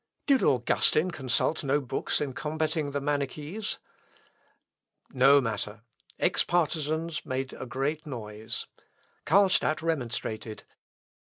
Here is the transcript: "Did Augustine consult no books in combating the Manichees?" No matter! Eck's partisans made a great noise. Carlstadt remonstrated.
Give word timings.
"Did 0.25 0.41
Augustine 0.41 1.11
consult 1.11 1.63
no 1.63 1.79
books 1.79 2.21
in 2.21 2.33
combating 2.33 2.89
the 2.89 2.99
Manichees?" 2.99 3.77
No 5.11 5.39
matter! 5.39 5.81
Eck's 6.19 6.43
partisans 6.43 7.23
made 7.23 7.53
a 7.53 7.67
great 7.67 8.07
noise. 8.07 8.65
Carlstadt 9.27 9.83
remonstrated. 9.83 10.63